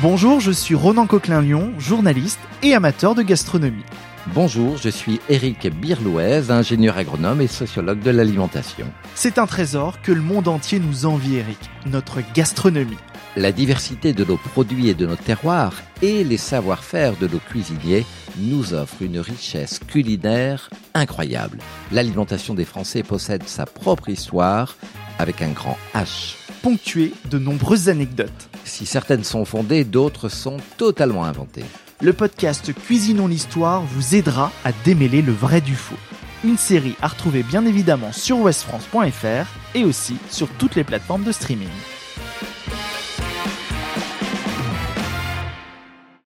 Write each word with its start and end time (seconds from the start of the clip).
Bonjour, 0.00 0.38
je 0.38 0.52
suis 0.52 0.76
Ronan 0.76 1.08
Coquelin-Lyon, 1.08 1.72
journaliste 1.76 2.38
et 2.62 2.72
amateur 2.72 3.16
de 3.16 3.22
gastronomie. 3.22 3.82
Bonjour, 4.32 4.76
je 4.76 4.90
suis 4.90 5.20
Éric 5.28 5.66
Birlouez, 5.74 6.52
ingénieur 6.52 6.96
agronome 6.96 7.40
et 7.40 7.48
sociologue 7.48 7.98
de 7.98 8.12
l'alimentation. 8.12 8.86
C'est 9.16 9.38
un 9.38 9.46
trésor 9.46 10.00
que 10.00 10.12
le 10.12 10.20
monde 10.20 10.46
entier 10.46 10.78
nous 10.78 11.04
envie, 11.04 11.38
Éric, 11.38 11.58
notre 11.86 12.20
gastronomie. 12.32 12.96
La 13.34 13.50
diversité 13.50 14.12
de 14.12 14.24
nos 14.24 14.36
produits 14.36 14.88
et 14.88 14.94
de 14.94 15.04
nos 15.04 15.16
terroirs 15.16 15.74
et 16.00 16.22
les 16.22 16.36
savoir-faire 16.36 17.16
de 17.16 17.26
nos 17.26 17.40
cuisiniers 17.40 18.06
nous 18.36 18.74
offrent 18.74 19.02
une 19.02 19.18
richesse 19.18 19.80
culinaire 19.80 20.70
incroyable. 20.94 21.58
L'alimentation 21.90 22.54
des 22.54 22.64
Français 22.64 23.02
possède 23.02 23.48
sa 23.48 23.66
propre 23.66 24.10
histoire 24.10 24.76
avec 25.18 25.42
un 25.42 25.50
grand 25.50 25.76
H. 25.92 26.36
Ponctué 26.62 27.12
de 27.28 27.40
nombreuses 27.40 27.88
anecdotes. 27.88 28.48
Si 28.68 28.84
certaines 28.84 29.24
sont 29.24 29.46
fondées, 29.46 29.82
d'autres 29.84 30.28
sont 30.28 30.58
totalement 30.76 31.24
inventées. 31.24 31.64
Le 32.02 32.12
podcast 32.12 32.72
Cuisinons 32.72 33.26
l'histoire 33.26 33.82
vous 33.82 34.14
aidera 34.14 34.52
à 34.62 34.72
démêler 34.84 35.22
le 35.22 35.32
vrai 35.32 35.60
du 35.60 35.74
faux. 35.74 35.96
Une 36.44 36.58
série 36.58 36.94
à 37.00 37.08
retrouver 37.08 37.42
bien 37.42 37.64
évidemment 37.64 38.12
sur 38.12 38.38
westfrance.fr 38.40 39.46
et 39.74 39.84
aussi 39.84 40.16
sur 40.30 40.48
toutes 40.50 40.76
les 40.76 40.84
plateformes 40.84 41.24
de 41.24 41.32
streaming. 41.32 41.66